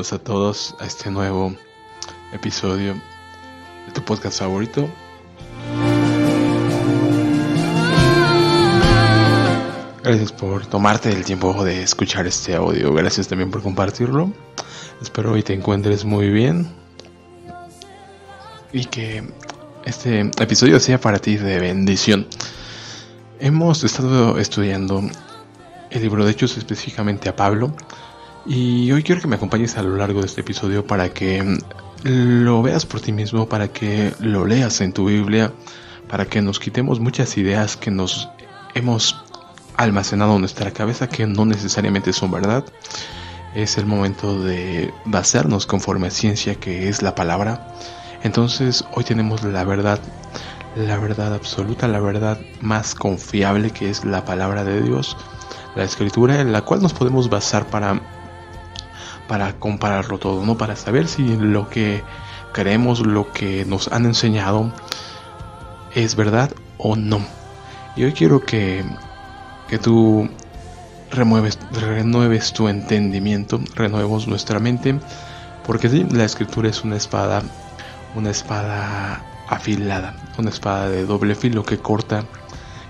[0.00, 1.54] A todos a este nuevo
[2.32, 2.94] episodio
[3.86, 4.88] de tu podcast favorito.
[10.02, 12.94] Gracias por tomarte el tiempo de escuchar este audio.
[12.94, 14.32] Gracias también por compartirlo.
[15.02, 16.72] Espero hoy te encuentres muy bien.
[18.72, 19.22] Y que
[19.84, 22.26] este episodio sea para ti de bendición.
[23.38, 25.02] Hemos estado estudiando
[25.90, 27.74] el libro de Hechos específicamente a Pablo.
[28.46, 31.58] Y hoy quiero que me acompañes a lo largo de este episodio para que
[32.02, 35.52] lo veas por ti mismo, para que lo leas en tu Biblia,
[36.08, 38.30] para que nos quitemos muchas ideas que nos
[38.74, 39.22] hemos
[39.76, 42.64] almacenado en nuestra cabeza que no necesariamente son verdad.
[43.54, 47.74] Es el momento de basarnos conforme a ciencia que es la palabra.
[48.22, 50.00] Entonces hoy tenemos la verdad,
[50.76, 55.16] la verdad absoluta, la verdad más confiable que es la palabra de Dios
[55.74, 58.00] la escritura en la cual nos podemos basar para,
[59.30, 60.58] para compararlo todo, ¿no?
[60.58, 62.02] Para saber si lo que
[62.52, 64.72] creemos, lo que nos han enseñado
[65.94, 67.24] es verdad o no.
[67.94, 68.84] Y hoy quiero que,
[69.68, 70.28] que tú
[71.12, 74.98] remueves, renueves tu entendimiento, renuevemos nuestra mente,
[75.64, 77.44] porque sí, la escritura es una espada,
[78.16, 82.24] una espada afilada, una espada de doble filo que corta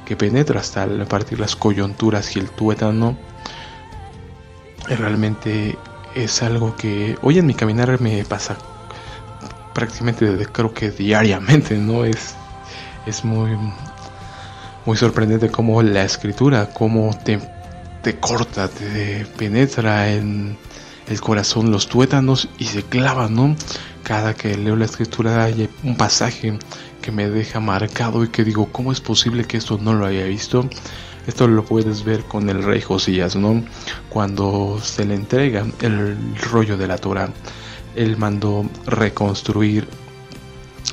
[0.07, 3.19] que penetra hasta partir las coyunturas y el tuétano,
[4.89, 5.77] realmente
[6.15, 8.57] es algo que hoy en mi caminar me pasa
[9.73, 12.05] prácticamente creo que diariamente, ¿no?
[12.05, 12.35] Es,
[13.07, 13.57] es muy,
[14.85, 17.41] muy sorprendente cómo la escritura, cómo te,
[18.03, 20.57] te corta, te penetra en
[21.09, 23.57] el corazón los tuétanos y se clava, ¿no?
[24.03, 26.59] Cada que leo la escritura hay un pasaje
[27.01, 30.25] que me deja marcado y que digo, ¿cómo es posible que esto no lo haya
[30.25, 30.69] visto?
[31.27, 33.63] Esto lo puedes ver con el rey Josías, ¿no?
[34.09, 37.31] Cuando se le entrega el rollo de la Torah,
[37.95, 39.87] él mandó reconstruir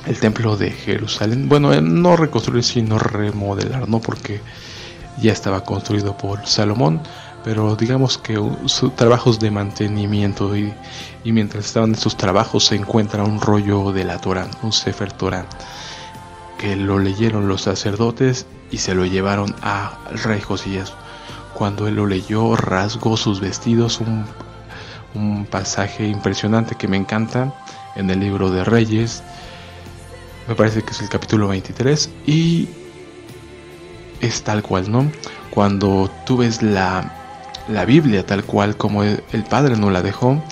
[0.06, 1.48] el templo de Jerusalén.
[1.48, 4.00] Bueno, no reconstruir, sino remodelar, ¿no?
[4.00, 4.40] Porque
[5.20, 7.00] ya estaba construido por Salomón,
[7.44, 10.72] pero digamos que sus trabajos de mantenimiento y,
[11.24, 15.12] y mientras estaban en sus trabajos se encuentra un rollo de la Torah, un Sefer
[15.12, 15.46] Torah
[16.58, 20.92] que lo leyeron los sacerdotes y se lo llevaron al rey Josías.
[21.54, 24.26] Cuando él lo leyó, rasgó sus vestidos, un,
[25.14, 27.54] un pasaje impresionante que me encanta
[27.96, 29.22] en el libro de Reyes,
[30.46, 32.68] me parece que es el capítulo 23, y
[34.20, 35.10] es tal cual, ¿no?
[35.50, 37.12] Cuando tú ves la,
[37.68, 40.42] la Biblia tal cual como el, Padre nos la dejó,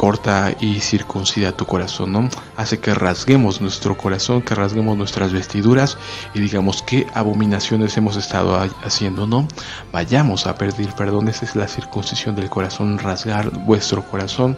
[0.00, 2.30] corta y circuncida tu corazón, ¿no?
[2.56, 5.98] Hace que rasguemos nuestro corazón, que rasguemos nuestras vestiduras
[6.32, 9.46] y digamos qué abominaciones hemos estado haciendo, ¿no?
[9.92, 14.56] Vayamos a pedir perdón, esa es la circuncisión del corazón, rasgar vuestro corazón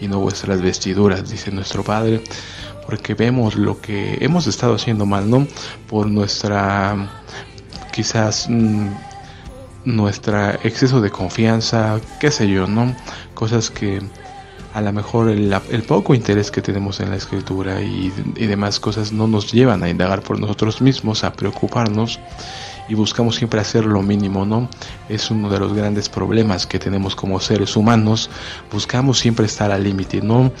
[0.00, 2.22] y no vuestras vestiduras, dice nuestro Padre,
[2.86, 5.48] porque vemos lo que hemos estado haciendo mal, ¿no?
[5.88, 7.10] Por nuestra,
[7.92, 8.46] quizás...
[8.48, 8.86] Mmm,
[9.86, 12.92] nuestra exceso de confianza, qué sé yo, ¿no?
[13.34, 14.02] Cosas que
[14.76, 19.26] a lo mejor el, poco interés que tenemos en la escritura y, demás cosas no
[19.26, 22.20] nos llevan a indagar por nosotros mismos, a preocuparnos
[22.86, 24.68] y buscamos siempre hacer lo mínimo, ¿no?
[25.08, 28.28] Es uno de los grandes problemas que tenemos como seres humanos,
[28.70, 30.52] buscamos siempre estar al límite, ¿no?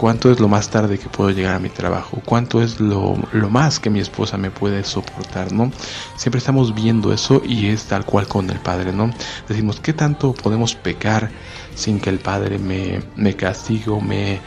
[0.00, 2.22] ¿Cuánto es lo más tarde que puedo llegar a mi trabajo?
[2.24, 5.52] ¿Cuánto es lo, lo, más que mi esposa me puede soportar?
[5.52, 5.70] ¿no?
[6.16, 9.10] Siempre estamos viendo eso y es tal cual con el Padre, ¿no?
[9.46, 11.30] Decimos, ¿qué tanto podemos pecar
[11.74, 14.40] sin que el Padre me, me castigue o me,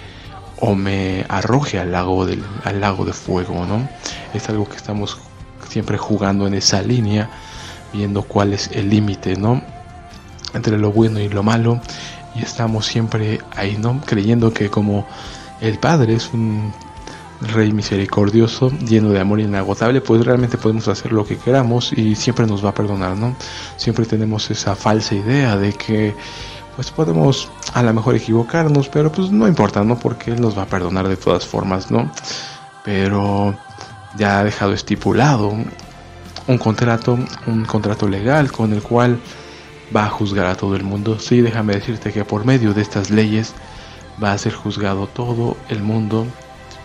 [0.59, 3.87] o me arroje al lago, del, al lago de fuego, ¿no?
[4.33, 5.19] Es algo que estamos
[5.69, 7.29] siempre jugando en esa línea,
[7.93, 9.61] viendo cuál es el límite, ¿no?
[10.55, 11.79] Entre lo bueno y lo malo
[12.33, 14.01] y estamos siempre ahí, ¿no?
[14.03, 15.05] Creyendo que como
[15.63, 16.73] el Padre es un
[17.39, 22.45] Rey misericordioso, lleno de amor inagotable, pues realmente podemos hacer lo que queramos y siempre
[22.45, 23.35] nos va a perdonar, ¿no?
[23.75, 26.15] Siempre tenemos esa falsa idea de que
[26.75, 29.97] pues podemos a lo mejor equivocarnos, pero pues no importa, ¿no?
[29.97, 32.11] Porque Él nos va a perdonar de todas formas, ¿no?
[32.83, 33.55] Pero
[34.17, 35.53] ya ha dejado estipulado
[36.47, 37.17] un contrato,
[37.47, 39.19] un contrato legal con el cual
[39.95, 41.19] va a juzgar a todo el mundo.
[41.19, 43.53] Sí, déjame decirte que por medio de estas leyes
[44.21, 46.25] va a ser juzgado todo el mundo,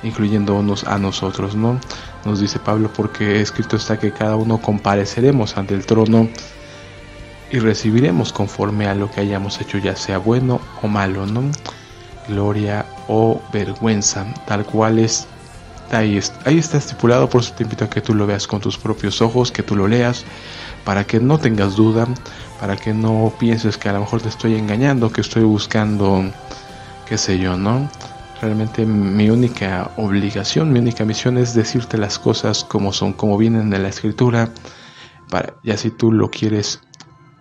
[0.02, 1.80] incluyéndonos a nosotros, ¿no?
[2.24, 6.28] Nos dice Pablo porque escrito está que cada uno compareceremos ante el trono
[7.50, 11.42] y recibiremos conforme a lo que hayamos hecho, ya sea bueno o malo, ¿no?
[12.28, 15.26] Gloria o vergüenza, tal cual es.
[15.90, 18.76] Ahí, ahí está estipulado, por eso te invito a que tú lo veas con tus
[18.76, 20.26] propios ojos, que tú lo leas,
[20.84, 22.06] para que no tengas duda,
[22.60, 26.30] para que no pienses que a lo mejor te estoy engañando, que estoy buscando,
[27.08, 27.88] qué sé yo, ¿no?
[28.40, 33.70] Realmente mi única obligación, mi única misión es decirte las cosas como son, como vienen
[33.70, 34.50] de la escritura,
[35.30, 36.80] para, ya si tú lo quieres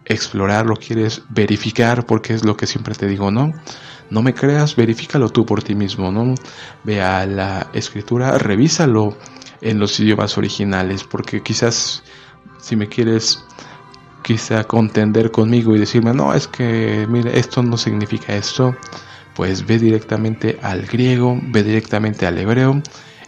[0.06, 3.52] explorar, lo quieres verificar, porque es lo que siempre te digo, ¿no?
[4.10, 6.34] No me creas, verifícalo tú por ti mismo, ¿no?
[6.86, 9.18] Ve a la escritura, revísalo
[9.62, 12.04] en los idiomas originales, porque quizás
[12.60, 13.44] si me quieres
[14.24, 18.76] quizá contender conmigo y decirme, no, es que, mire, esto no significa esto,
[19.38, 22.82] pues ve directamente al griego, ve directamente al hebreo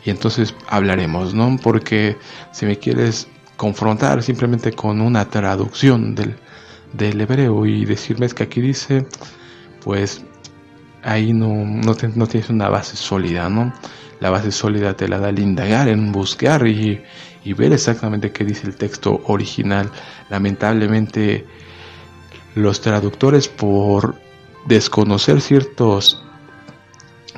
[0.03, 1.55] y entonces hablaremos, ¿no?
[1.61, 2.17] Porque
[2.51, 3.27] si me quieres
[3.57, 6.35] confrontar simplemente con una traducción del,
[6.93, 9.05] del hebreo y decirme es que aquí dice,
[9.83, 10.25] pues
[11.03, 13.71] ahí no, no, no, tienes una base sólida, ¿no?
[14.19, 17.03] La base sólida te la da el indagar, en buscar y,
[17.43, 19.91] y ver exactamente qué dice el texto original.
[20.31, 21.45] Lamentablemente
[22.55, 24.15] los traductores por
[24.65, 26.23] desconocer ciertos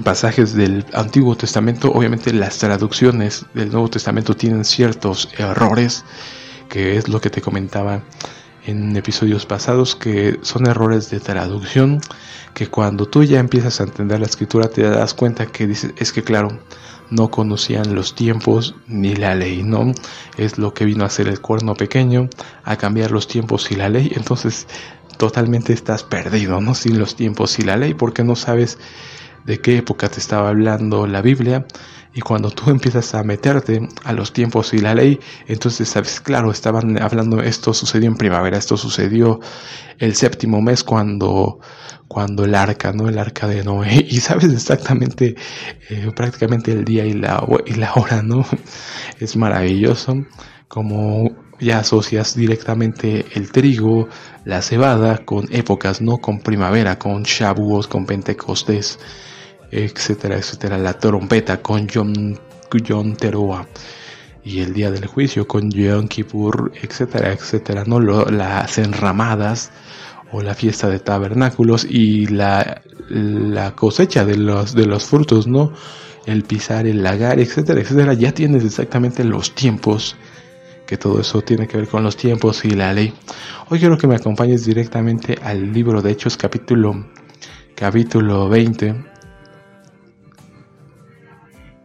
[0.03, 6.03] pasajes del Antiguo Testamento, obviamente las traducciones del Nuevo Testamento tienen ciertos errores,
[6.69, 8.03] que es lo que te comentaba
[8.65, 11.99] en episodios pasados, que son errores de traducción,
[12.53, 16.11] que cuando tú ya empiezas a entender la escritura te das cuenta que dices, es
[16.11, 16.59] que claro,
[17.09, 19.91] no conocían los tiempos ni la ley, ¿no?
[20.37, 22.29] Es lo que vino a hacer el cuerno pequeño,
[22.63, 24.67] a cambiar los tiempos y la ley, entonces
[25.21, 26.73] totalmente estás perdido, ¿no?
[26.73, 28.79] Sin los tiempos y la ley, porque no sabes
[29.45, 31.67] de qué época te estaba hablando la Biblia.
[32.11, 36.49] Y cuando tú empiezas a meterte a los tiempos y la ley, entonces sabes, claro,
[36.49, 39.39] estaban hablando, esto sucedió en primavera, esto sucedió
[39.99, 41.59] el séptimo mes cuando,
[42.07, 43.07] cuando el arca, ¿no?
[43.07, 44.03] El arca de Noé.
[44.09, 45.35] Y sabes exactamente,
[45.89, 48.43] eh, prácticamente el día y la, y la hora, ¿no?
[49.19, 50.25] Es maravilloso
[50.67, 51.29] como
[51.61, 54.09] ya asocias directamente el trigo,
[54.43, 58.99] la cebada con épocas, no con primavera, con Shavuot, con Pentecostés
[59.71, 60.77] etcétera, etcétera.
[60.77, 62.35] La trompeta con Yom,
[62.71, 63.65] Yom Teruah
[64.43, 67.83] y el día del juicio con Yom Kippur, etcétera, etcétera.
[67.85, 67.99] ¿no?
[67.99, 69.71] las enramadas
[70.31, 75.73] o la fiesta de tabernáculos y la, la cosecha de los, de los frutos, ¿no?
[76.25, 78.13] El pisar, el lagar, etcétera, etcétera.
[78.13, 80.15] Ya tienes exactamente los tiempos
[80.91, 83.13] que todo eso tiene que ver con los tiempos y la ley.
[83.69, 87.05] Hoy quiero que me acompañes directamente al libro de Hechos capítulo
[87.75, 89.05] capítulo 20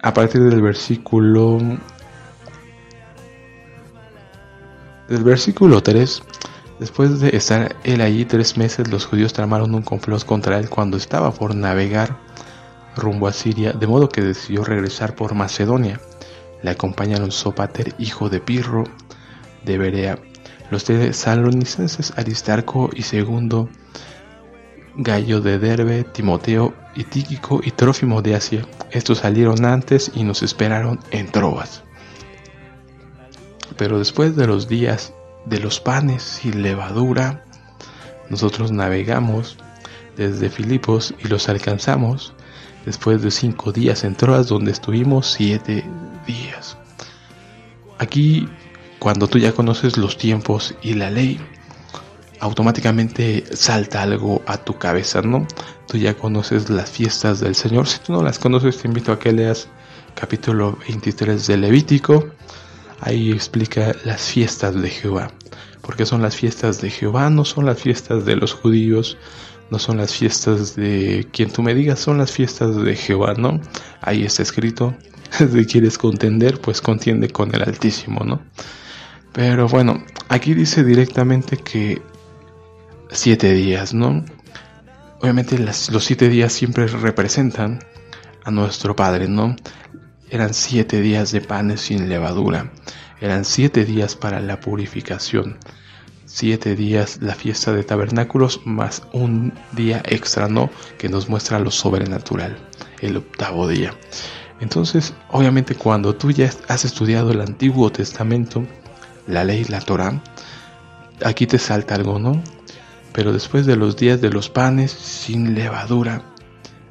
[0.03, 1.59] a partir del versículo
[5.09, 6.23] del versículo 3
[6.81, 10.97] después de estar él allí tres meses los judíos tramaron un complot contra él cuando
[10.97, 12.19] estaba por navegar
[12.97, 16.01] rumbo a Siria de modo que decidió regresar por Macedonia
[16.63, 18.85] le acompañaron Sopater hijo de Pirro
[19.65, 20.19] de Berea
[20.71, 23.69] los salonicenses Aristarco y Segundo
[24.97, 28.67] Gallo de Derbe, Timoteo y Tíquico y Trófimo de Asia.
[28.91, 31.83] Estos salieron antes y nos esperaron en Troas.
[33.77, 35.13] Pero después de los días
[35.45, 37.45] de los panes sin levadura,
[38.31, 39.59] nosotros navegamos
[40.17, 42.33] desde Filipos y los alcanzamos
[42.87, 45.85] después de cinco días en Troas donde estuvimos siete
[46.27, 46.77] días.
[47.99, 48.49] Aquí,
[48.99, 51.41] cuando tú ya conoces los tiempos y la ley,
[52.41, 55.47] automáticamente salta algo a tu cabeza, ¿no?
[55.87, 57.87] Tú ya conoces las fiestas del Señor.
[57.87, 59.69] Si tú no las conoces, te invito a que leas
[60.15, 62.27] capítulo 23 de Levítico.
[63.01, 65.31] Ahí explica las fiestas de Jehová.
[65.83, 69.17] Porque son las fiestas de Jehová, no son las fiestas de los judíos,
[69.71, 73.61] no son las fiestas de quien tú me digas, son las fiestas de Jehová, ¿no?
[74.01, 74.95] Ahí está escrito.
[75.53, 78.41] Si quieres contender, pues contiende con el Altísimo, ¿no?
[79.33, 82.01] Pero bueno, aquí dice directamente que
[83.11, 84.25] siete días, ¿no?
[85.21, 87.81] Obviamente los siete días siempre representan
[88.45, 89.57] a nuestro Padre, ¿no?
[90.31, 92.73] Eran siete días de panes sin levadura,
[93.21, 95.59] eran siete días para la purificación,
[96.37, 100.69] siete días la fiesta de tabernáculos más un día extra, ¿no?
[100.99, 102.59] Que nos muestra lo sobrenatural,
[103.01, 103.95] el octavo día.
[104.61, 108.67] Entonces, obviamente cuando tú ya has estudiado el Antiguo Testamento,
[109.27, 110.23] la ley, la Torah,
[111.25, 112.43] aquí te salta algo, ¿no?
[113.15, 116.23] Pero después de los días de los panes sin levadura,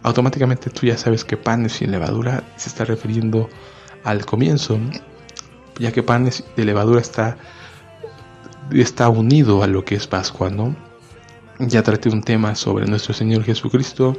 [0.01, 3.47] automáticamente tú ya sabes que panes sin levadura se está refiriendo
[4.03, 4.79] al comienzo,
[5.77, 7.37] ya que panes de levadura está,
[8.71, 10.75] está unido a lo que es Pascua, ¿no?
[11.59, 14.17] Ya traté un tema sobre nuestro Señor Jesucristo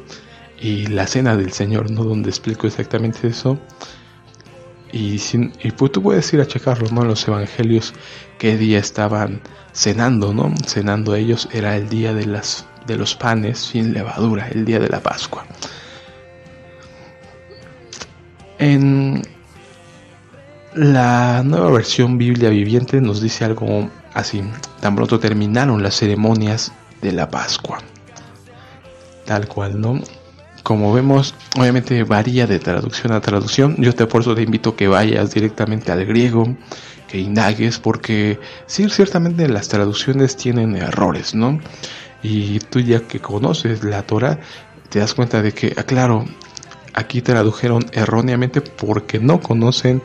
[0.60, 2.04] y la cena del Señor, ¿no?
[2.04, 3.58] Donde explico exactamente eso.
[4.92, 7.04] y, sin, pues tú puedes ir a checarlo, ¿no?
[7.04, 7.92] Los evangelios,
[8.38, 9.40] qué día estaban
[9.72, 10.54] cenando, ¿no?
[10.66, 14.88] Cenando ellos era el día de, las, de los panes sin levadura, el día de
[14.88, 15.46] la Pascua.
[18.58, 19.22] En
[20.74, 24.42] la nueva versión Biblia viviente nos dice algo así,
[24.80, 27.78] tan pronto terminaron las ceremonias de la Pascua.
[29.26, 30.00] Tal cual, ¿no?
[30.62, 33.76] Como vemos, obviamente varía de traducción a traducción.
[33.78, 36.56] Yo te por eso te invito a que vayas directamente al griego,
[37.08, 41.60] que indagues, porque sí, ciertamente las traducciones tienen errores, ¿no?
[42.22, 44.40] Y tú ya que conoces la Torah,
[44.88, 46.24] te das cuenta de que, ah,
[46.94, 50.02] aquí tradujeron erróneamente porque no conocen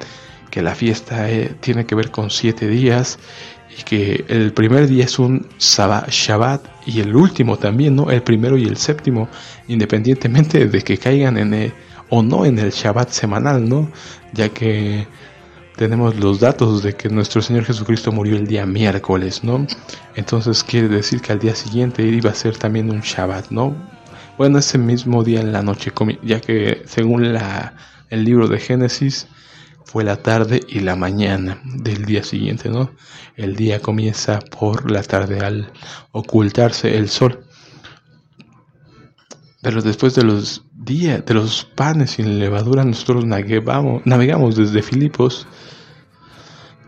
[0.52, 3.18] que la fiesta eh, tiene que ver con siete días
[3.78, 8.12] y que el primer día es un Shabbat y el último también, ¿no?
[8.12, 9.30] El primero y el séptimo,
[9.68, 11.74] independientemente de que caigan en el,
[12.10, 13.90] o no en el Shabbat semanal, ¿no?
[14.34, 15.08] Ya que
[15.78, 19.66] tenemos los datos de que nuestro Señor Jesucristo murió el día miércoles, ¿no?
[20.16, 23.76] Entonces quiere decir que al día siguiente iba a ser también un Shabbat, ¿no?
[24.38, 25.92] Bueno, ese mismo día en la noche,
[26.24, 27.74] ya que según la,
[28.10, 29.28] el libro de Génesis,
[29.86, 32.92] fue la tarde y la mañana del día siguiente, ¿no?
[33.36, 35.72] El día comienza por la tarde al
[36.12, 37.46] ocultarse el sol.
[39.62, 45.48] Pero después de los días, de los panes sin levadura, nosotros navegamos, navegamos desde Filipos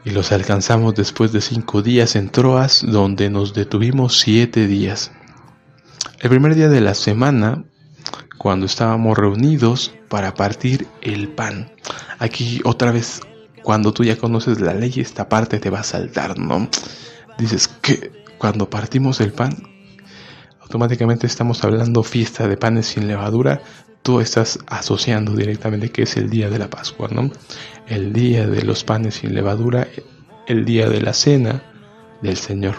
[0.05, 5.11] y los alcanzamos después de cinco días en Troas, donde nos detuvimos siete días.
[6.19, 7.63] El primer día de la semana
[8.43, 11.71] cuando estábamos reunidos para partir el pan.
[12.23, 13.19] Aquí otra vez,
[13.63, 16.69] cuando tú ya conoces la ley, esta parte te va a saltar, ¿no?
[17.37, 19.57] Dices que cuando partimos el pan,
[20.61, 23.61] automáticamente estamos hablando fiesta de panes sin levadura,
[24.03, 27.29] tú estás asociando directamente que es el día de la Pascua, ¿no?
[27.87, 29.89] El día de los panes sin levadura,
[30.47, 31.61] el día de la cena
[32.21, 32.75] del Señor.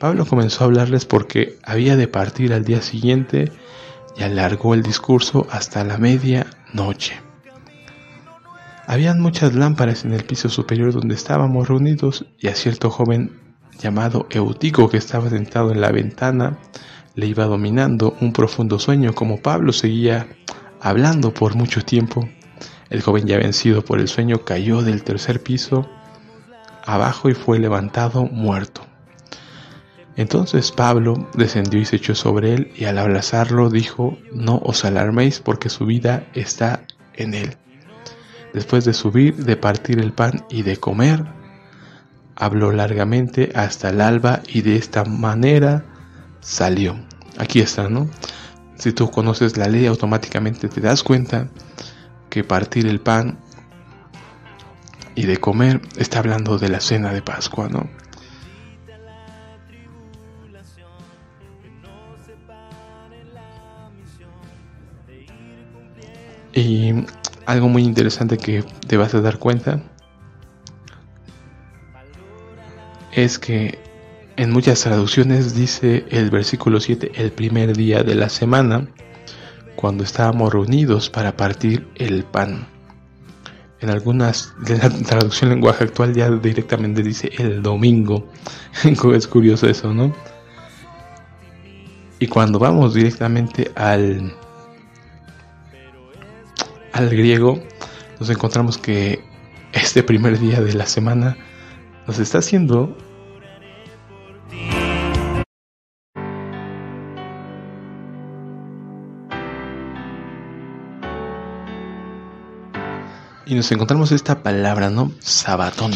[0.00, 3.52] Pablo comenzó a hablarles porque había de partir al día siguiente
[4.16, 7.23] y alargó el discurso hasta la media noche.
[8.86, 13.40] Habían muchas lámparas en el piso superior donde estábamos reunidos y a cierto joven
[13.80, 16.58] llamado Eutico que estaba sentado en la ventana
[17.14, 20.26] le iba dominando un profundo sueño como Pablo seguía
[20.80, 22.28] hablando por mucho tiempo.
[22.90, 25.88] El joven ya vencido por el sueño cayó del tercer piso
[26.84, 28.82] abajo y fue levantado muerto.
[30.16, 35.40] Entonces Pablo descendió y se echó sobre él y al abrazarlo dijo, no os alarméis
[35.40, 37.56] porque su vida está en él.
[38.54, 41.24] Después de subir, de partir el pan y de comer,
[42.36, 45.84] habló largamente hasta el alba y de esta manera
[46.40, 46.96] salió.
[47.36, 48.08] Aquí está, ¿no?
[48.76, 51.48] Si tú conoces la ley, automáticamente te das cuenta
[52.30, 53.38] que partir el pan
[55.16, 57.88] y de comer está hablando de la cena de Pascua, ¿no?
[66.52, 67.04] Y
[67.46, 69.82] algo muy interesante que te vas a dar cuenta
[73.12, 73.78] es que
[74.36, 78.88] en muchas traducciones dice el versículo 7 el primer día de la semana
[79.76, 82.66] cuando estábamos reunidos para partir el pan.
[83.80, 88.26] En algunas de la traducción lenguaje actual ya directamente dice el domingo.
[89.14, 90.14] es curioso eso, ¿no?
[92.18, 94.34] Y cuando vamos directamente al
[96.94, 97.60] al griego,
[98.20, 99.20] nos encontramos que
[99.72, 101.36] este primer día de la semana
[102.06, 102.96] nos está haciendo
[113.46, 115.12] Y nos encontramos esta palabra, ¿no?
[115.18, 115.92] Sabatón.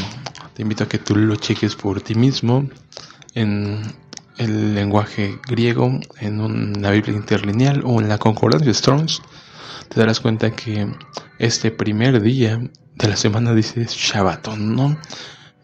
[0.52, 2.68] Te invito a que tú lo cheques por ti mismo
[3.34, 3.80] en
[4.36, 9.22] el lenguaje griego, en una Biblia interlineal o en la concordancia Strongs
[9.88, 10.92] te darás cuenta que
[11.38, 12.58] este primer día
[12.94, 14.98] de la semana dice Shabbatón, ¿no?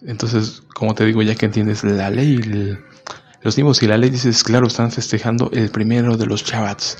[0.02, 2.38] Entonces, como te digo, ya que entiendes la ley,
[3.42, 6.98] los tiempos y la ley, dices, claro, están festejando el primero de los Shabbats,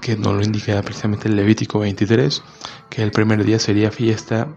[0.00, 2.42] que nos lo indica precisamente el Levítico 23,
[2.90, 4.48] que el primer día sería fiesta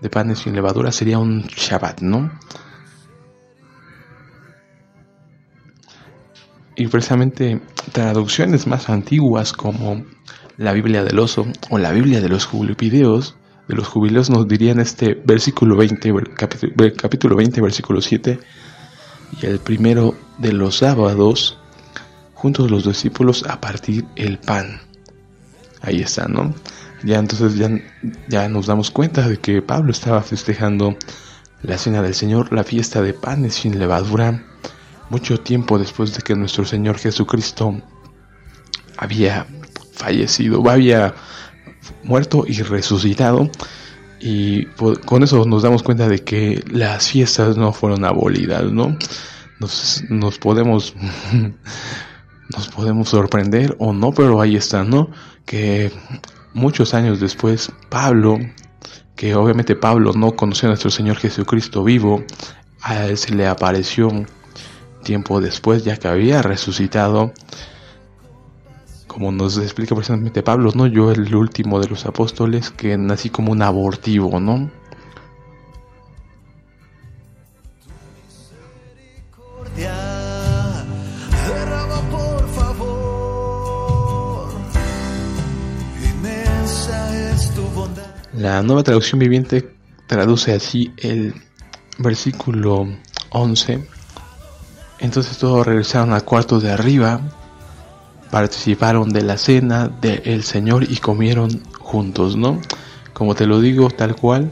[0.00, 2.30] de panes sin levadura, sería un Shabbat, ¿no?
[6.76, 7.60] Y precisamente
[7.92, 10.04] traducciones más antiguas como
[10.58, 13.36] la Biblia del oso o la Biblia de los jubileos,
[13.68, 16.12] de los jubileos nos dirían este versículo 20,
[16.96, 18.40] capítulo 20, versículo 7,
[19.40, 21.58] y el primero de los sábados,
[22.34, 24.80] juntos los discípulos a partir el pan.
[25.80, 26.52] Ahí está, ¿no?
[27.04, 27.70] Ya entonces ya,
[28.28, 30.96] ya nos damos cuenta de que Pablo estaba festejando
[31.62, 34.44] la cena del Señor, la fiesta de panes sin levadura,
[35.08, 37.80] mucho tiempo después de que nuestro Señor Jesucristo
[38.96, 39.46] había
[39.98, 41.14] fallecido, había
[42.04, 43.50] muerto y resucitado.
[44.20, 44.64] Y
[45.06, 48.96] con eso nos damos cuenta de que las fiestas no fueron abolidas, ¿no?
[49.60, 50.94] Nos, nos podemos
[52.54, 55.10] nos podemos sorprender o no, pero ahí está, ¿no?
[55.44, 55.92] Que
[56.54, 58.38] muchos años después, Pablo,
[59.16, 62.24] que obviamente Pablo no conoció a nuestro Señor Jesucristo vivo,
[62.82, 64.10] a él se le apareció
[65.02, 67.32] tiempo después, ya que había resucitado,
[69.18, 70.86] como nos explica precisamente Pablo, ¿no?
[70.86, 74.70] Yo el último de los apóstoles que nací como un abortivo, ¿no?
[88.34, 89.74] La nueva traducción viviente
[90.06, 91.34] traduce así el
[91.98, 92.86] versículo
[93.30, 93.84] 11.
[95.00, 97.20] Entonces todos regresaron al cuarto de arriba,
[98.30, 102.60] participaron de la cena del Señor y comieron juntos, ¿no?
[103.12, 104.50] Como te lo digo, tal cual,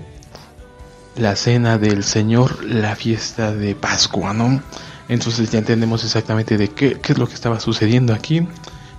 [1.16, 4.60] la cena del Señor, la fiesta de Pascua, ¿no?
[5.08, 8.46] Entonces ya entendemos exactamente de qué, qué es lo que estaba sucediendo aquí,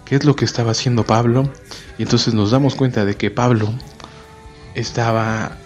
[0.06, 1.50] qué es lo que estaba haciendo Pablo,
[1.98, 3.74] y entonces nos damos cuenta de que Pablo
[4.74, 5.58] estaba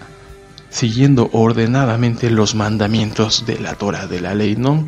[0.69, 4.87] siguiendo ordenadamente los mandamientos de la Torah, de la ley, ¿no?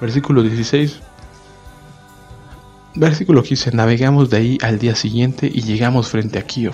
[0.00, 1.00] Versículo 16.
[2.94, 3.72] Versículo 15.
[3.72, 6.72] Navegamos de ahí al día siguiente y llegamos frente a Kio.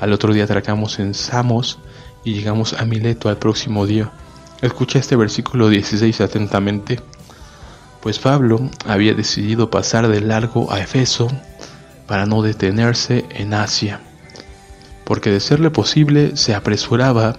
[0.00, 1.78] Al otro día atracamos en Samos
[2.24, 4.10] y llegamos a Mileto al próximo día.
[4.62, 7.00] Escucha este versículo 16 atentamente.
[8.00, 11.28] Pues Pablo había decidido pasar de largo a Efeso
[12.06, 14.00] para no detenerse en Asia
[15.10, 17.36] porque de serle posible se apresuraba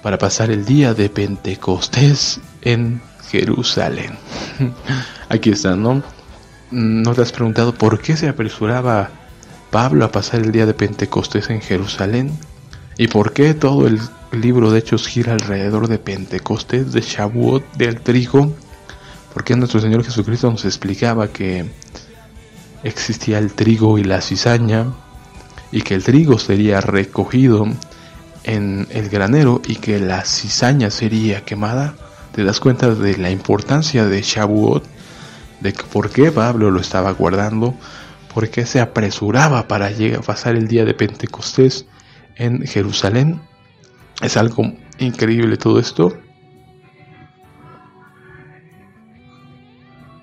[0.00, 4.16] para pasar el día de Pentecostés en Jerusalén.
[5.28, 6.04] Aquí está, ¿no?
[6.72, 9.10] ¿No te has preguntado por qué se apresuraba
[9.70, 12.32] Pablo a pasar el día de Pentecostés en Jerusalén?
[12.96, 14.00] ¿Y por qué todo el
[14.32, 18.56] libro de Hechos gira alrededor de Pentecostés, de Shavuot, del trigo?
[19.34, 21.66] Porque nuestro Señor Jesucristo nos explicaba que
[22.84, 24.86] existía el trigo y la cizaña,
[25.72, 27.66] y que el trigo sería recogido
[28.44, 31.96] en el granero y que la cizaña sería quemada,
[32.34, 34.91] te das cuenta de la importancia de Shavuot,
[35.62, 37.74] de por qué Pablo lo estaba guardando,
[38.34, 41.86] por qué se apresuraba para llegar pasar el día de Pentecostés
[42.36, 43.40] en Jerusalén.
[44.20, 46.18] Es algo increíble todo esto.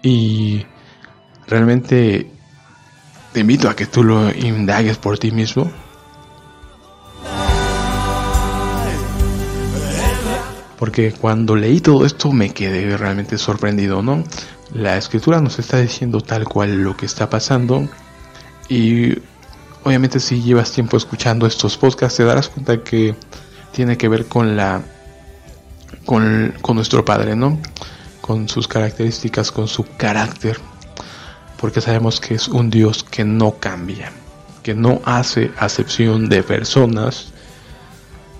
[0.02, 0.66] Y
[1.48, 2.30] realmente
[3.34, 5.72] te invito a que tú lo indagues por ti mismo.
[10.78, 14.24] Porque cuando leí todo esto me quedé realmente sorprendido, ¿no?
[14.74, 17.88] La escritura nos está diciendo tal cual lo que está pasando.
[18.68, 19.18] Y
[19.84, 23.16] obviamente si llevas tiempo escuchando estos podcasts te darás cuenta que
[23.72, 24.84] tiene que ver con la
[26.06, 27.60] con, con nuestro padre, ¿no?
[28.22, 30.60] Con sus características, con su carácter
[31.60, 34.12] porque sabemos que es un Dios que no cambia,
[34.64, 37.28] que no hace acepción de personas,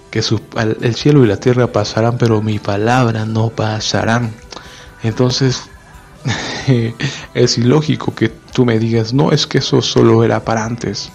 [0.10, 4.34] que el cielo y la tierra pasarán, pero mi palabra no pasarán.
[5.04, 5.64] Entonces,
[7.34, 11.12] es ilógico que tú me digas, no, es que eso solo era para antes.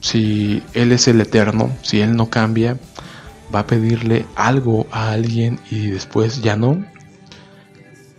[0.00, 2.78] Si Él es el eterno, si Él no cambia,
[3.54, 6.84] va a pedirle algo a alguien y después ya no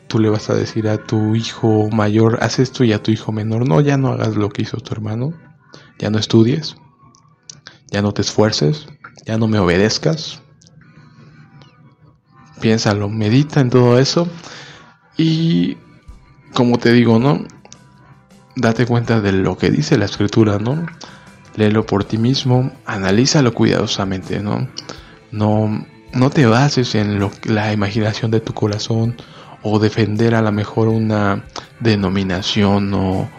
[0.10, 3.32] tú le vas a decir a tu hijo mayor, haz esto y a tu hijo
[3.32, 5.34] menor, no, ya no hagas lo que hizo tu hermano,
[6.00, 6.76] ya no estudies,
[7.92, 8.88] ya no te esfuerces,
[9.26, 10.42] ya no me obedezcas.
[12.60, 14.28] Piénsalo, medita en todo eso
[15.20, 15.78] y
[16.54, 17.44] como te digo, ¿no?
[18.56, 20.86] Date cuenta de lo que dice la escritura, ¿no?
[21.58, 24.70] Léelo por ti mismo, analízalo cuidadosamente, ¿no?
[25.32, 29.18] No, no te bases en la imaginación de tu corazón
[29.62, 31.44] o defender a lo mejor una
[31.82, 33.30] denominación o,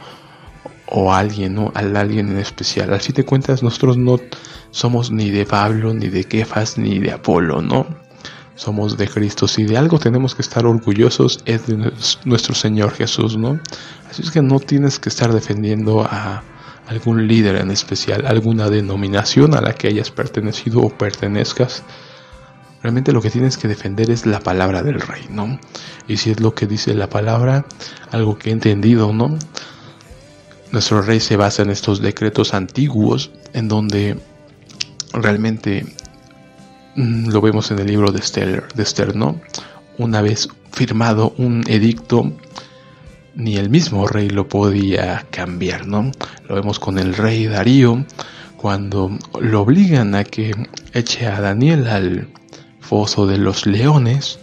[0.85, 1.73] o alguien, ¿no?
[1.75, 2.93] Al alguien en especial.
[2.93, 4.21] Al fin cuentas, nosotros no
[4.71, 7.87] somos ni de Pablo, ni de Kefas, ni de Apolo, ¿no?
[8.61, 9.49] Somos de Cristo.
[9.49, 11.93] Si de algo tenemos que estar orgullosos es de
[12.27, 13.59] nuestro Señor Jesús, ¿no?
[14.11, 16.43] Así es que no tienes que estar defendiendo a
[16.87, 21.85] algún líder en especial, alguna denominación a la que hayas pertenecido o pertenezcas
[22.83, 25.61] Realmente lo que tienes que defender es la palabra del rey, ¿no?
[26.09, 27.67] Y si es lo que dice la palabra,
[28.11, 29.37] algo que he entendido, ¿no?
[30.73, 34.19] nuestro rey se basa en estos decretos antiguos en donde
[35.13, 35.85] realmente
[36.97, 39.41] lo vemos en el libro de Esther, de ¿no?
[39.99, 42.33] Una vez firmado un edicto,
[43.35, 46.11] ni el mismo rey lo podía cambiar, ¿no?
[46.49, 48.05] Lo vemos con el rey Darío,
[48.57, 50.53] cuando lo obligan a que
[50.93, 52.29] eche a Daniel al
[52.81, 54.39] foso de los leones,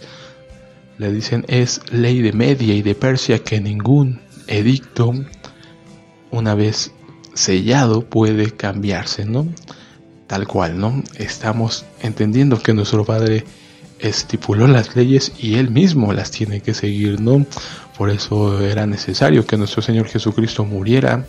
[0.98, 5.12] le dicen es ley de Media y de Persia que ningún edicto
[6.30, 6.92] una vez
[7.34, 9.46] sellado puede cambiarse, ¿no?
[10.28, 11.02] Tal cual, ¿no?
[11.16, 13.44] Estamos entendiendo que nuestro Padre
[13.98, 17.46] estipuló las leyes y Él mismo las tiene que seguir, ¿no?
[17.96, 21.24] Por eso era necesario que nuestro Señor Jesucristo muriera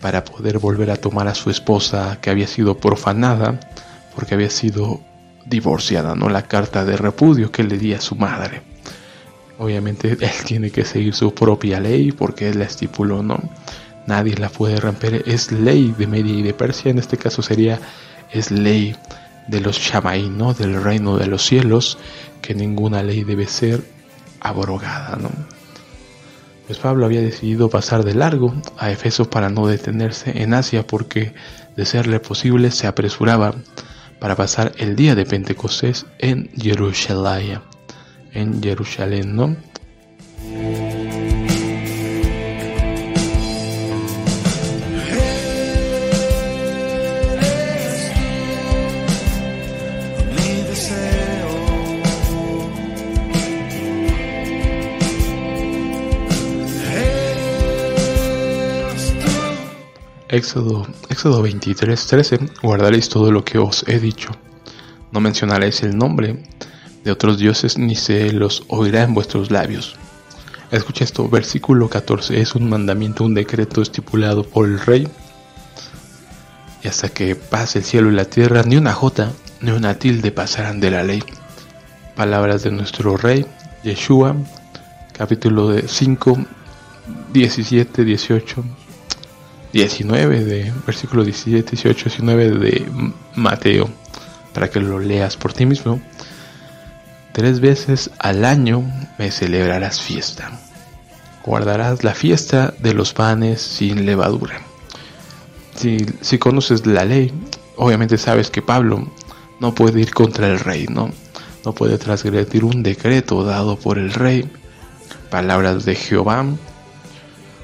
[0.00, 3.60] para poder volver a tomar a su esposa que había sido profanada
[4.14, 5.00] porque había sido
[5.46, 6.28] divorciada, ¿no?
[6.28, 8.62] La carta de repudio que le di a su madre.
[9.58, 13.38] Obviamente él tiene que seguir su propia ley porque él la estipuló, ¿no?
[14.06, 17.80] Nadie la puede romper, es ley de Media y de Persia, en este caso sería,
[18.32, 18.96] es ley
[19.48, 20.54] de los Shamaí, ¿no?
[20.54, 21.98] del reino de los cielos,
[22.42, 23.82] que ninguna ley debe ser
[24.40, 25.16] abrogada.
[25.16, 25.30] ¿no?
[26.66, 31.34] Pues Pablo había decidido pasar de largo a Efeso para no detenerse en Asia porque,
[31.76, 33.54] de serle posible, se apresuraba
[34.18, 37.60] para pasar el día de Pentecostés en Jerusalén,
[38.32, 39.56] en Jerusalén, ¿no?
[60.34, 64.30] Éxodo, Éxodo 23, 13, guardaréis todo lo que os he dicho.
[65.12, 66.42] No mencionaréis el nombre
[67.04, 69.94] de otros dioses ni se los oirá en vuestros labios.
[70.72, 75.06] Escucha esto, versículo 14, es un mandamiento, un decreto estipulado por el rey.
[76.82, 80.32] Y hasta que pase el cielo y la tierra, ni una jota ni una tilde
[80.32, 81.22] pasarán de la ley.
[82.16, 83.46] Palabras de nuestro rey,
[83.84, 84.34] Yeshua,
[85.16, 86.38] capítulo de 5,
[87.32, 88.64] 17, 18
[89.74, 92.86] 19 de versículo 17, 18, 19 de
[93.34, 93.90] Mateo,
[94.52, 96.00] para que lo leas por ti mismo.
[97.32, 98.84] Tres veces al año
[99.18, 100.52] me celebrarás fiesta.
[101.44, 104.60] Guardarás la fiesta de los panes sin levadura.
[105.74, 107.32] Si, si conoces la ley,
[107.74, 109.10] obviamente sabes que Pablo
[109.58, 111.10] no puede ir contra el rey, ¿no?
[111.64, 114.48] No puede transgredir un decreto dado por el rey.
[115.30, 116.46] Palabras de Jehová.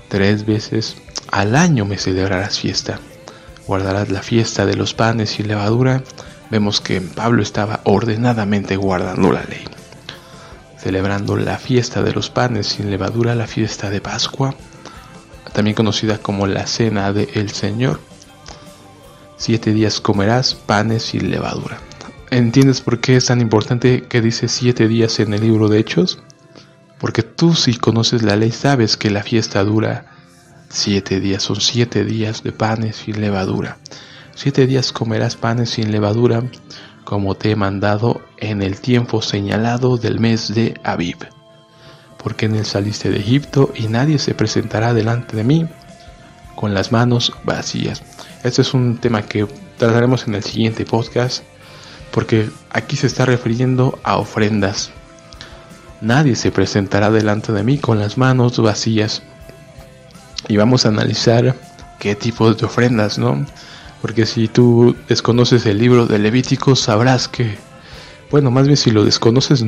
[0.08, 0.96] Tres veces
[1.30, 2.98] al año me celebrarás fiesta.
[3.66, 6.02] Guardarás la fiesta de los panes y levadura.
[6.50, 9.64] Vemos que Pablo estaba ordenadamente guardando la ley.
[10.78, 14.54] Celebrando la fiesta de los panes sin levadura, la fiesta de Pascua,
[15.52, 18.00] también conocida como la cena del Señor.
[19.36, 21.78] Siete días comerás panes sin levadura.
[22.30, 26.22] ¿Entiendes por qué es tan importante que dice siete días en el libro de Hechos?
[26.98, 30.06] Porque tú si conoces la ley sabes que la fiesta dura
[30.72, 33.78] Siete días son siete días de panes sin levadura.
[34.36, 36.44] Siete días comerás panes sin levadura,
[37.02, 41.26] como te he mandado en el tiempo señalado del mes de Abib.
[42.22, 45.66] Porque en él saliste de Egipto y nadie se presentará delante de mí
[46.54, 48.04] con las manos vacías.
[48.44, 51.42] Este es un tema que trataremos en el siguiente podcast,
[52.12, 54.92] porque aquí se está refiriendo a ofrendas.
[56.00, 59.24] Nadie se presentará delante de mí con las manos vacías
[60.50, 61.54] y vamos a analizar
[62.00, 63.46] qué tipo de ofrendas, ¿no?
[64.02, 67.56] Porque si tú desconoces el libro de Levítico, sabrás que,
[68.32, 69.64] bueno, más bien si lo desconoces,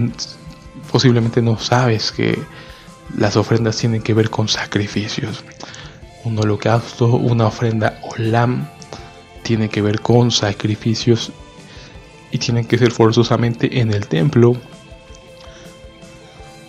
[0.91, 2.37] posiblemente no sabes que
[3.17, 5.45] las ofrendas tienen que ver con sacrificios.
[6.25, 8.67] Un holocausto, una ofrenda olam,
[9.45, 11.31] tiene que ver con sacrificios
[12.33, 14.57] y tienen que ser forzosamente en el templo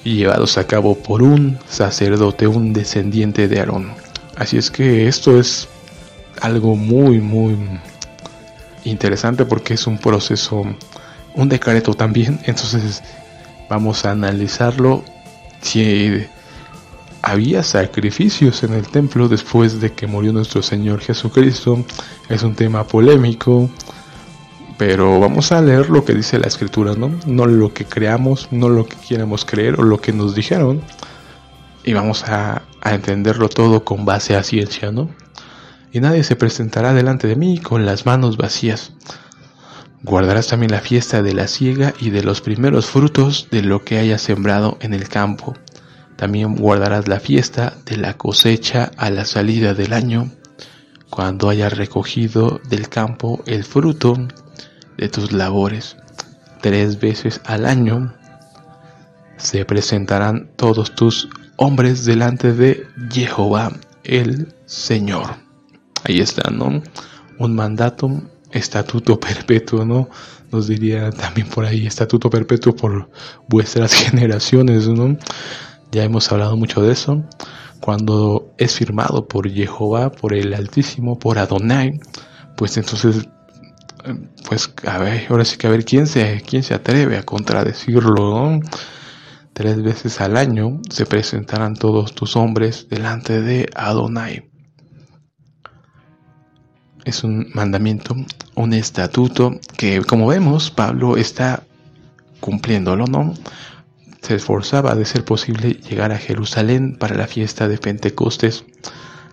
[0.03, 4.02] y llevados a cabo por un sacerdote, un descendiente de Aarón.
[4.35, 5.67] Así es que esto es
[6.41, 7.57] algo muy, muy
[8.83, 10.65] interesante porque es un proceso,
[11.35, 12.39] un decreto también.
[12.45, 13.03] Entonces
[13.69, 15.03] vamos a analizarlo
[15.61, 16.25] si
[17.21, 21.83] había sacrificios en el templo después de que murió nuestro Señor Jesucristo.
[22.29, 23.69] Es un tema polémico,
[24.77, 27.11] pero vamos a leer lo que dice la escritura, ¿no?
[27.25, 30.81] No lo que creamos, no lo que queremos creer o lo que nos dijeron.
[31.83, 35.09] Y vamos a a entenderlo todo con base a ciencia, ¿no?
[35.93, 38.91] Y nadie se presentará delante de mí con las manos vacías.
[40.03, 43.99] Guardarás también la fiesta de la siega y de los primeros frutos de lo que
[43.99, 45.55] haya sembrado en el campo.
[46.17, 50.29] También guardarás la fiesta de la cosecha a la salida del año,
[51.09, 54.17] cuando hayas recogido del campo el fruto
[54.97, 55.95] de tus labores.
[56.61, 58.13] Tres veces al año
[59.37, 63.71] se presentarán todos tus hombres delante de Jehová
[64.03, 65.35] el Señor.
[66.03, 66.81] Ahí está, ¿no?
[67.39, 68.09] Un mandato,
[68.51, 70.09] estatuto perpetuo, ¿no?
[70.51, 73.09] Nos diría también por ahí, estatuto perpetuo por
[73.47, 75.17] vuestras generaciones, ¿no?
[75.91, 77.23] Ya hemos hablado mucho de eso.
[77.79, 81.99] Cuando es firmado por Jehová, por el Altísimo, por Adonai,
[82.55, 83.27] pues entonces,
[84.47, 88.15] pues a ver, ahora sí que a ver quién se, quién se atreve a contradecirlo,
[88.15, 88.59] ¿no?
[89.53, 94.49] Tres veces al año se presentarán todos tus hombres delante de Adonai.
[97.05, 98.15] Es un mandamiento,
[98.55, 101.63] un estatuto que, como vemos, Pablo está
[102.39, 103.33] cumpliéndolo, ¿no?
[104.21, 108.65] Se esforzaba de ser posible llegar a Jerusalén para la fiesta de Pentecostés.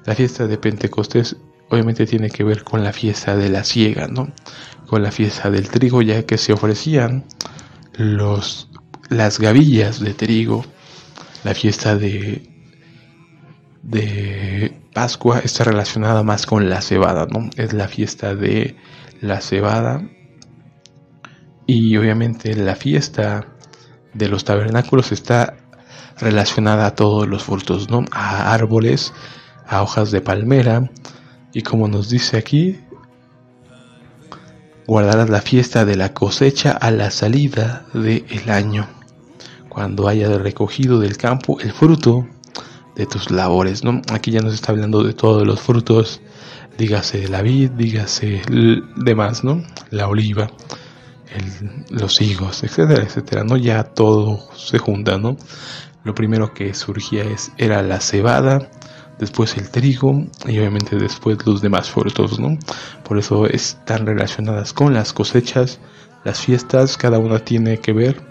[0.04, 1.36] La fiesta de Pentecostés
[1.70, 4.32] obviamente tiene que ver con la fiesta de la siega, ¿no?
[4.86, 7.24] Con la fiesta del trigo, ya que se ofrecían
[7.94, 8.69] los
[9.10, 10.64] las gavillas de trigo,
[11.42, 12.48] la fiesta de,
[13.82, 17.50] de Pascua está relacionada más con la cebada, ¿no?
[17.56, 18.76] Es la fiesta de
[19.20, 20.08] la cebada
[21.66, 23.48] y obviamente la fiesta
[24.14, 25.56] de los tabernáculos está
[26.18, 28.04] relacionada a todos los frutos, ¿no?
[28.12, 29.12] A árboles,
[29.66, 30.88] a hojas de palmera
[31.52, 32.78] y como nos dice aquí,
[34.86, 38.99] guardarás la fiesta de la cosecha a la salida del año
[39.70, 42.26] cuando hayas recogido del campo el fruto
[42.96, 43.82] de tus labores.
[43.82, 44.02] ¿no?
[44.12, 46.20] Aquí ya nos está hablando de todos los frutos,
[46.76, 48.42] dígase la vid, dígase
[48.96, 49.62] demás, ¿no?
[49.90, 50.50] la oliva,
[51.88, 53.44] los higos, etcétera, etcétera.
[53.44, 53.56] ¿no?
[53.56, 55.16] Ya todo se junta.
[55.16, 55.38] ¿no?
[56.04, 58.68] Lo primero que surgía es, era la cebada,
[59.20, 62.58] después el trigo y obviamente después los demás frutos, ¿no?
[63.04, 65.78] Por eso están relacionadas con las cosechas,
[66.24, 68.22] las fiestas, cada una tiene que ver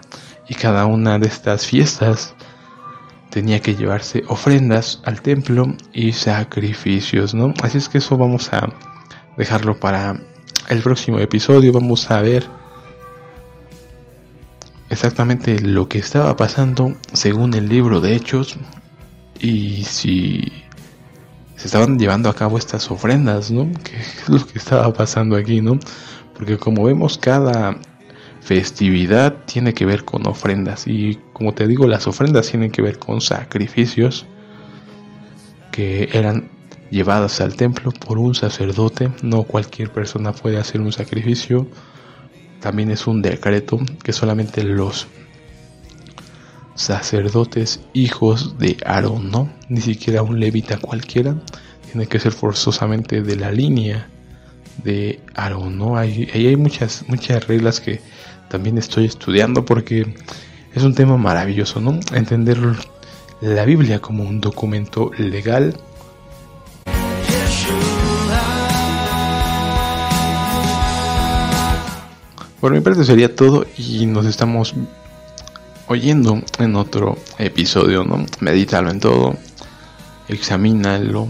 [0.50, 2.34] y cada una de estas fiestas
[3.30, 7.54] tenía que llevarse ofrendas al templo y sacrificios, ¿no?
[7.62, 8.68] Así es que eso vamos a
[9.36, 10.20] dejarlo para
[10.68, 11.72] el próximo episodio.
[11.72, 12.48] Vamos a ver
[14.88, 18.56] exactamente lo que estaba pasando según el libro de Hechos
[19.38, 20.52] y si
[21.54, 23.70] se estaban llevando a cabo estas ofrendas, ¿no?
[23.84, 25.78] ¿Qué es lo que estaba pasando aquí, ¿no?
[26.34, 27.78] Porque como vemos cada
[28.40, 30.86] festividad tiene que ver con ofrendas.
[30.86, 34.26] Y como te digo las ofrendas tienen que ver con sacrificios
[35.70, 36.50] que eran
[36.90, 39.10] llevadas al templo por un sacerdote.
[39.22, 41.66] No cualquier persona puede hacer un sacrificio.
[42.60, 45.06] También es un decreto que solamente los
[46.74, 51.36] sacerdotes hijos de Aarón no ni siquiera un levita cualquiera.
[51.90, 54.08] Tiene que ser forzosamente de la línea
[54.84, 58.00] de Aarón no hay, hay muchas muchas reglas que
[58.50, 60.12] también estoy estudiando porque
[60.74, 62.00] es un tema maravilloso, ¿no?
[62.12, 62.58] Entender
[63.40, 65.76] la Biblia como un documento legal.
[72.60, 74.74] Por mi parte sería todo y nos estamos
[75.86, 78.26] oyendo en otro episodio, ¿no?
[78.40, 79.36] Medítalo en todo,
[80.28, 81.28] examínalo,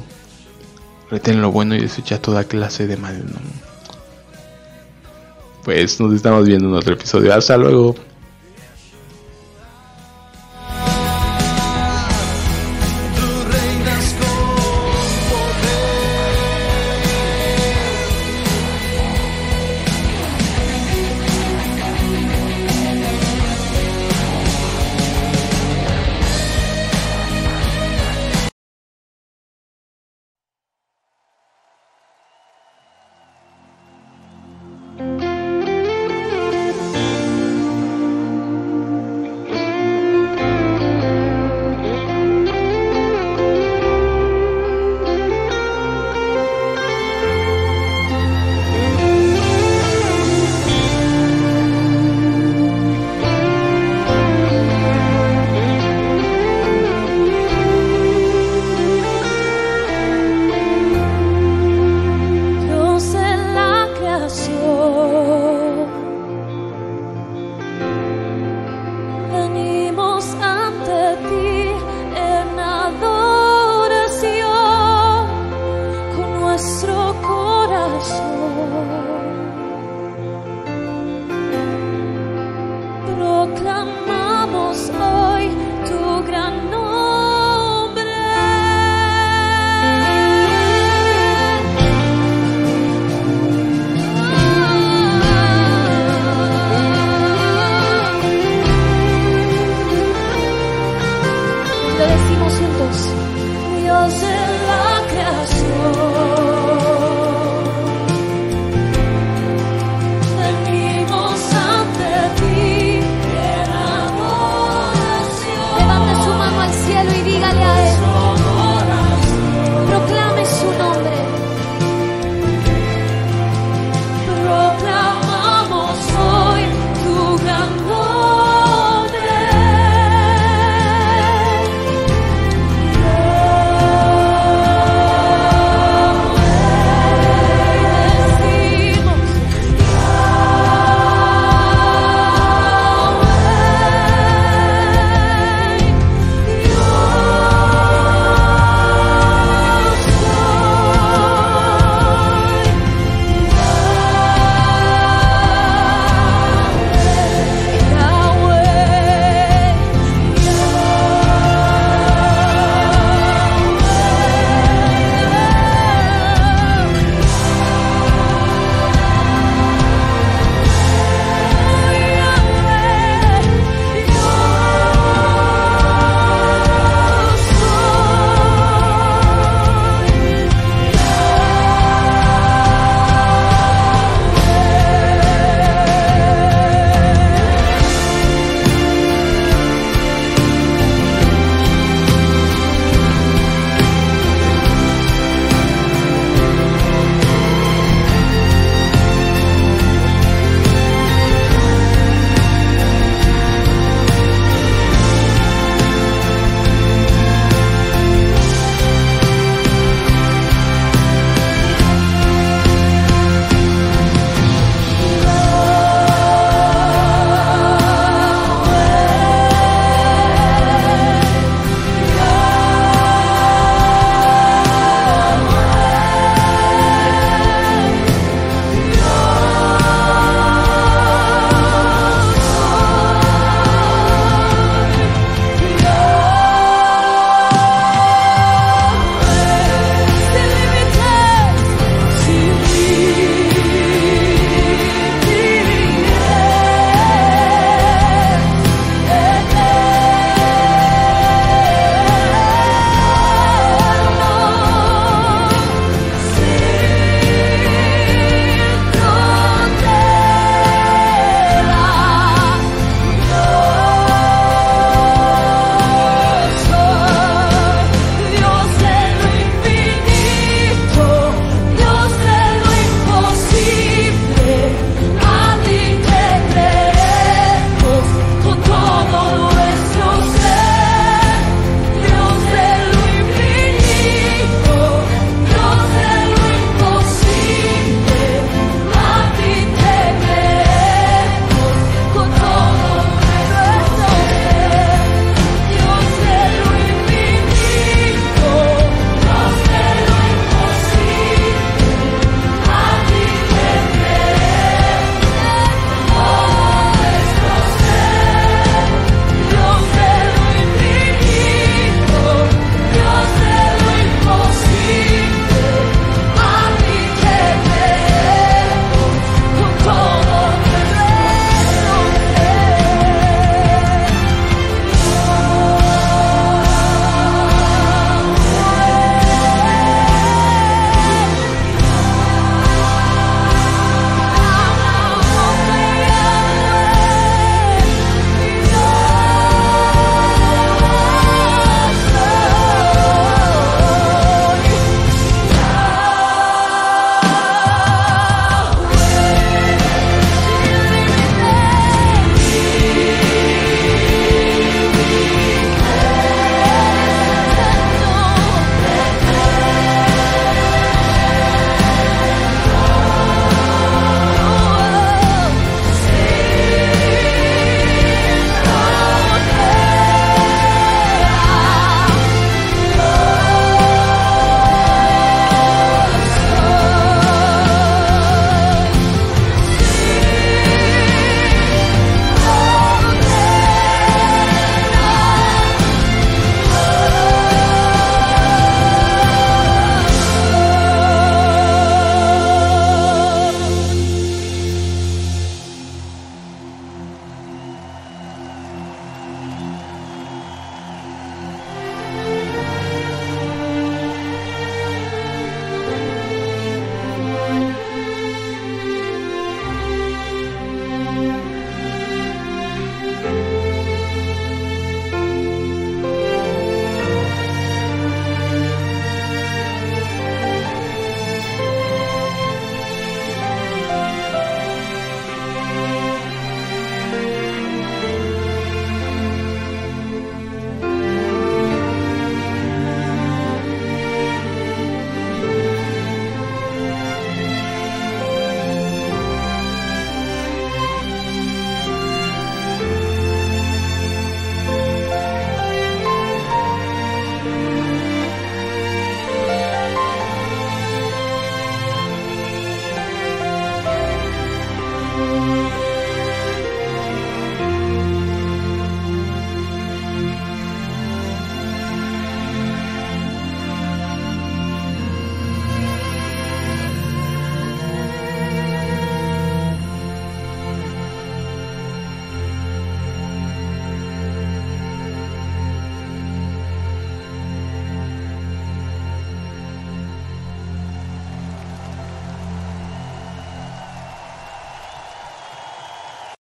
[1.11, 3.69] retén lo bueno y desecha toda clase de mal, ¿no?
[5.64, 7.35] Pues nos estamos viendo en otro episodio.
[7.35, 7.94] Hasta luego.